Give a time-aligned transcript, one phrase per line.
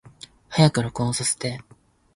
[0.49, 1.59] 早く録音させて